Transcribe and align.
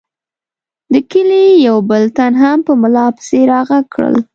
د 0.93 0.95
کلي 1.11 1.43
یو 1.67 1.77
بل 1.89 2.03
تن 2.17 2.33
هم 2.41 2.57
په 2.67 2.73
ملا 2.81 3.05
پسې 3.15 3.39
را 3.51 3.59
غږ 3.69 3.85
کړل. 3.93 4.15